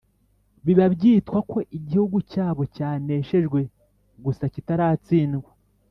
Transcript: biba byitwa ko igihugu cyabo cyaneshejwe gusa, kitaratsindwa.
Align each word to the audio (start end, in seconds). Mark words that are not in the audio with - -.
biba 0.65 0.85
byitwa 0.95 1.37
ko 1.51 1.57
igihugu 1.77 2.17
cyabo 2.31 2.61
cyaneshejwe 2.75 3.59
gusa, 4.25 4.43
kitaratsindwa. 4.53 5.51